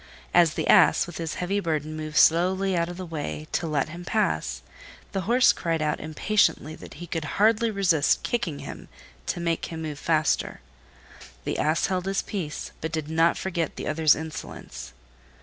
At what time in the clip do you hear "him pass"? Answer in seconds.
3.89-4.63